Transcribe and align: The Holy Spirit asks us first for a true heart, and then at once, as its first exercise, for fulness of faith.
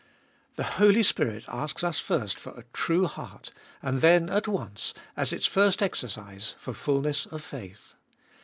The 0.55 0.63
Holy 0.63 1.03
Spirit 1.03 1.45
asks 1.47 1.83
us 1.83 1.99
first 1.99 2.35
for 2.39 2.57
a 2.57 2.63
true 2.73 3.05
heart, 3.05 3.51
and 3.83 4.01
then 4.01 4.31
at 4.31 4.47
once, 4.47 4.95
as 5.15 5.31
its 5.31 5.45
first 5.45 5.83
exercise, 5.83 6.55
for 6.57 6.73
fulness 6.73 7.27
of 7.27 7.43
faith. 7.43 7.93